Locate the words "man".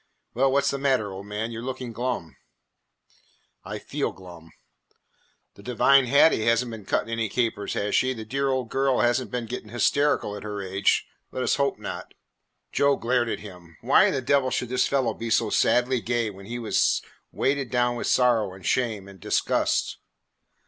1.27-1.51